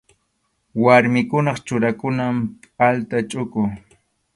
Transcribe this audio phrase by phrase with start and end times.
[0.83, 2.35] Warmikunapa churakunan
[2.77, 3.61] pʼalta chuku.